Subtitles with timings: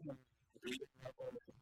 [0.00, 0.18] Thank
[0.64, 1.61] you.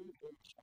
[0.00, 0.62] um ponto só.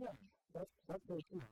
[0.00, 0.08] yeah,
[0.54, 1.42] that's that's very true.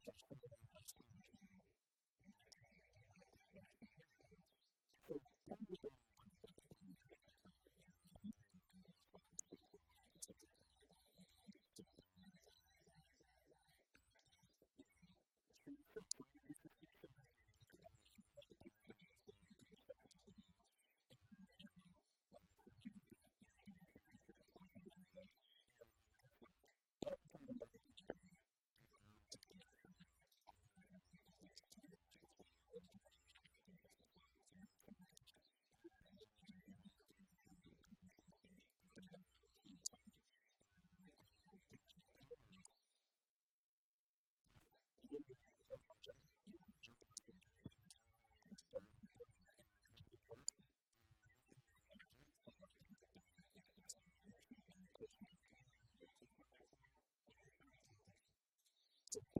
[0.00, 0.69] 的展示出来。
[59.12, 59.39] to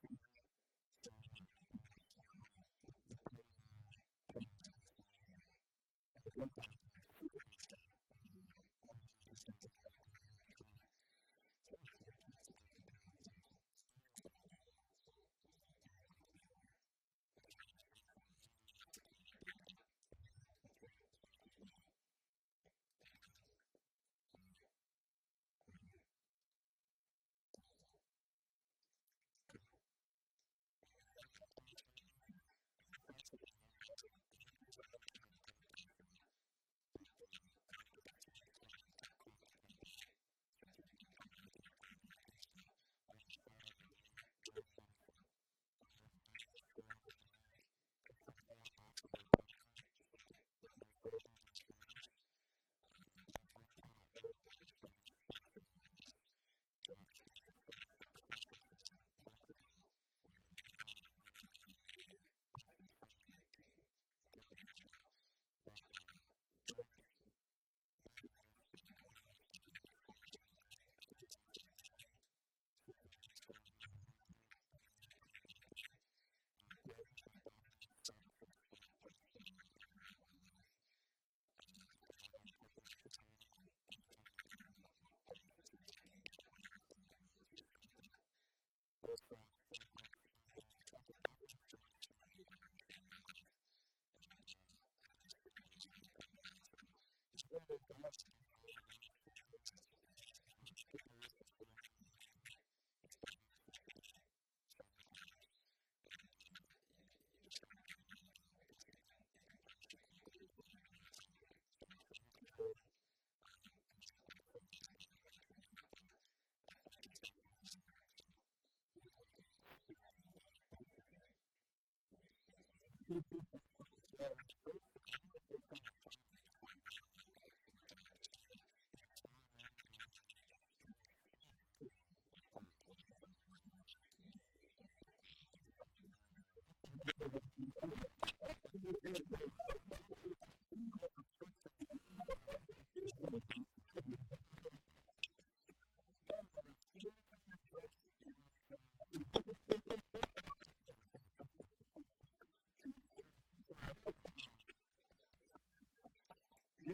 [97.59, 98.30] puede tomarse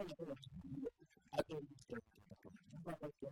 [0.07, 0.43] 他们这个产
[0.79, 0.89] 业，
[1.29, 2.01] 他就是这个，
[2.71, 3.29] 他把它做。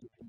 [0.00, 0.19] Pero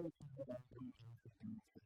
[0.00, 1.85] es de este,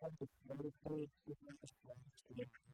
[0.00, 2.73] kind of meditate different things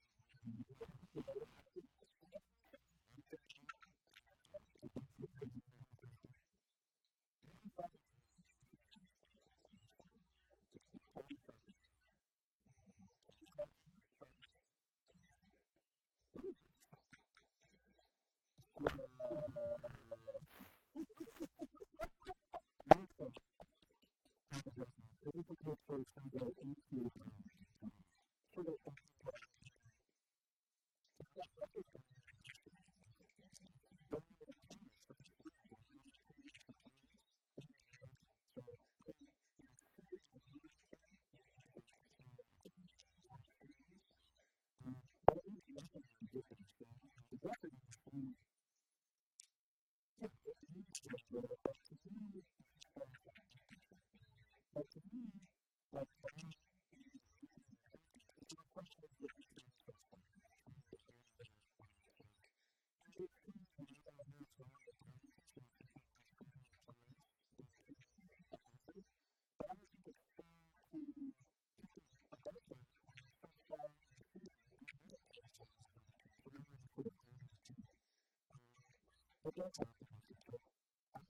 [79.57, 79.63] to,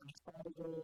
[0.01, 0.83] I'm starting to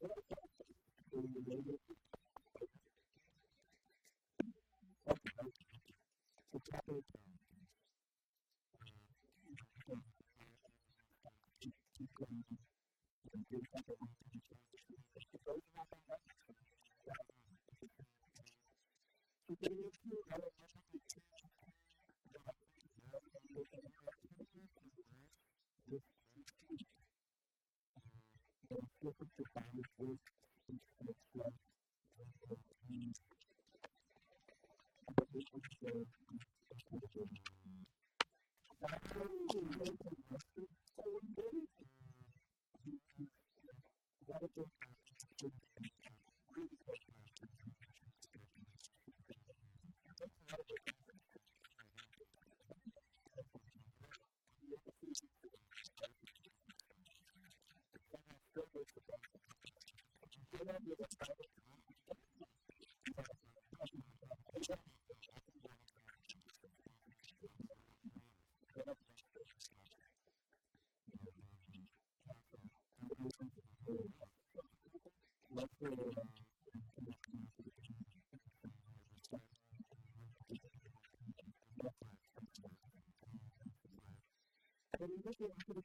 [0.00, 1.77] thì
[29.08, 30.18] different defined with
[30.70, 31.54] each of the twelve
[32.88, 33.20] dreams.
[35.08, 35.60] The position
[36.02, 36.17] is
[85.00, 85.84] But in this one, I could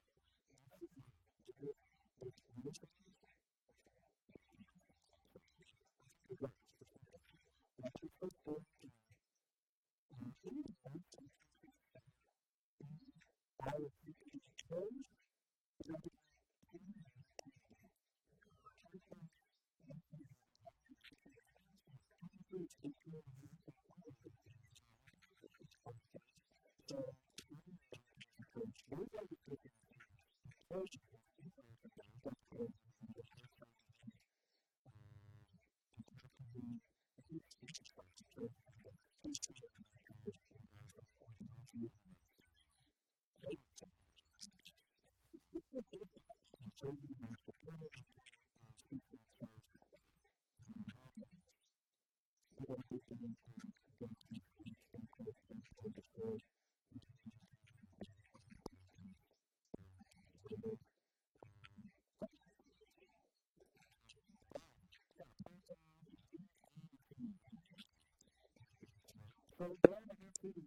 [69.59, 69.95] So then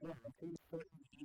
[0.03, 1.24] I have to do that.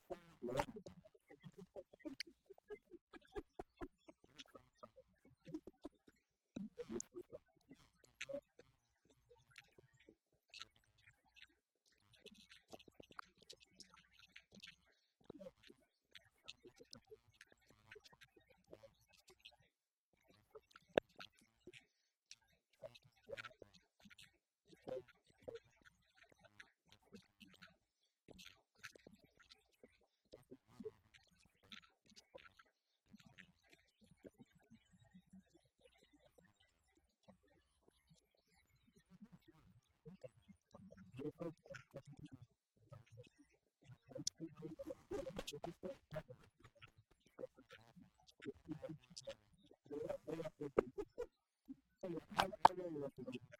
[45.53, 45.57] I,
[52.37, 53.50] I really love the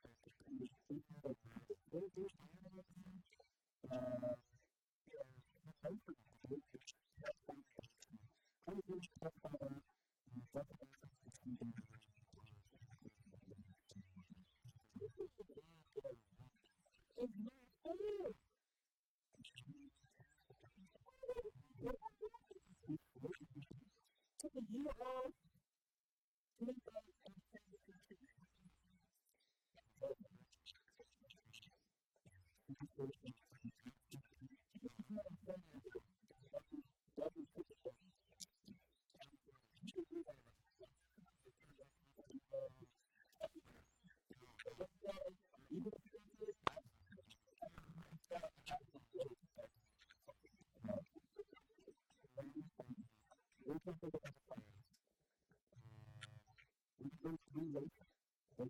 [24.74, 25.32] you are.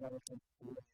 [0.01, 0.90] lugares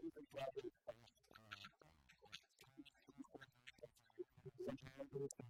[0.00, 0.14] Thank
[5.14, 5.49] you.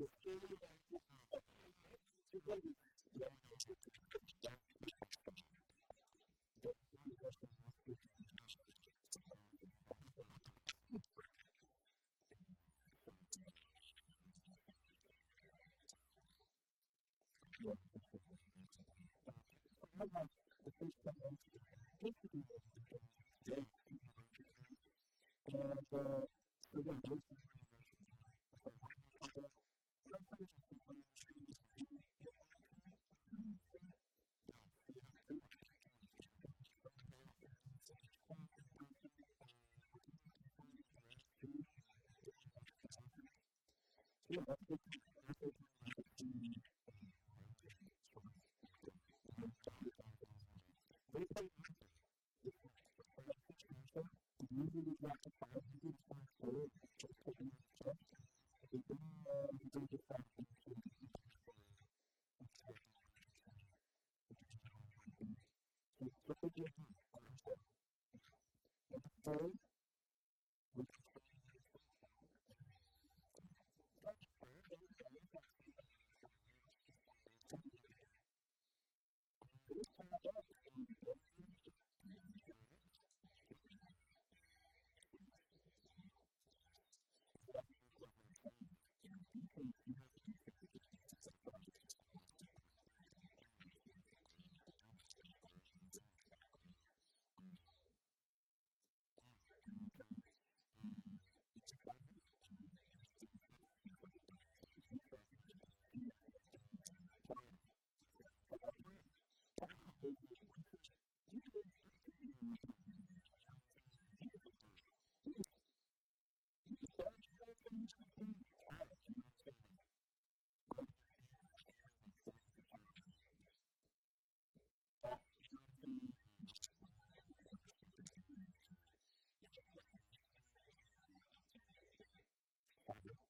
[54.86, 56.25] usually like to find people from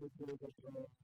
[0.00, 1.03] Thank you.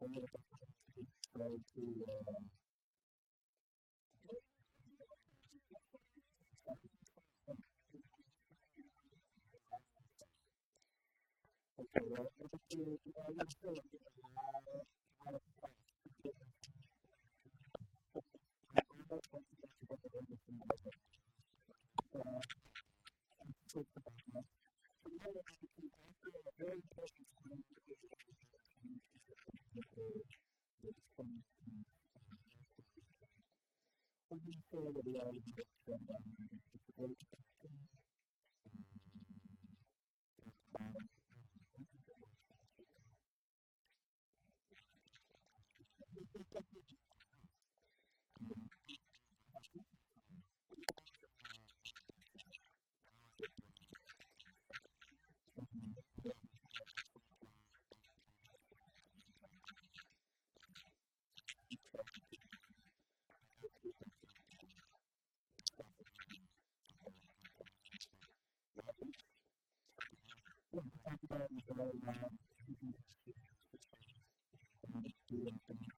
[0.00, 2.32] try to uh,
[11.80, 12.98] Okay, well, if it's, uh, you.
[13.16, 13.74] know, I'm still,
[71.38, 71.50] Thank
[75.30, 75.97] you.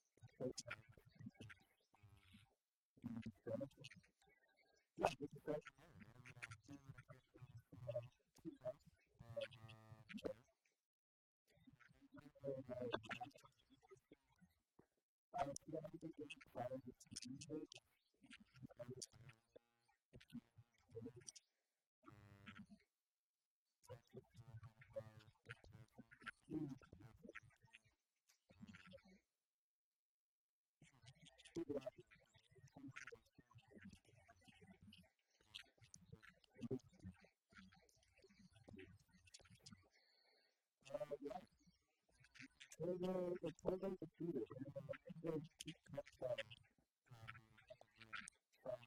[16.53, 17.59] Friday, Tuesday,
[43.01, 46.37] further, the further the shooter, and then keep up from,
[48.63, 48.79] from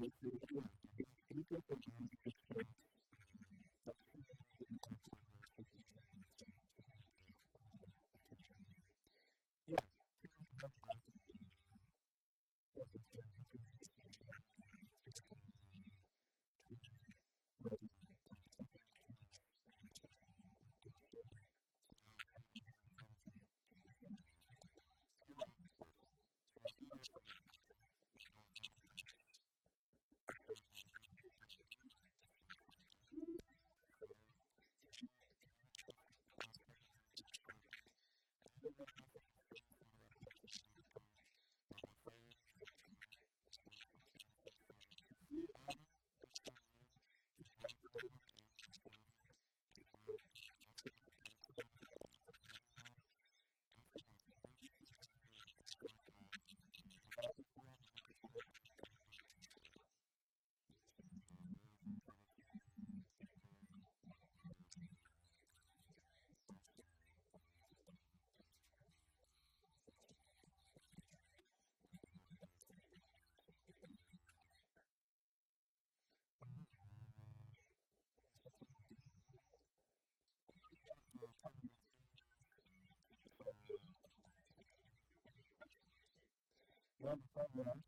[0.00, 0.70] la estructura,
[1.30, 2.66] el
[87.02, 87.87] You understand what I'm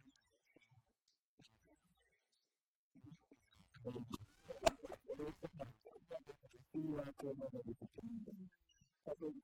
[7.39, 7.61] mother.
[9.07, 9.41] That's what we